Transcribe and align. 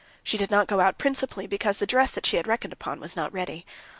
She 0.23 0.35
did 0.35 0.49
not 0.49 0.65
go 0.65 0.79
out 0.79 0.97
principally 0.97 1.45
because 1.45 1.77
the 1.77 1.85
dress 1.85 2.17
she 2.23 2.37
had 2.37 2.47
reckoned 2.47 2.73
upon 2.73 2.99
was 2.99 3.15
not 3.15 3.31
ready. 3.31 3.67